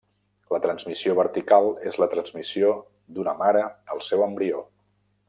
[0.53, 2.73] La transmissió vertical és la transmissió
[3.19, 3.63] d’una mare
[3.97, 4.65] al seu embrió.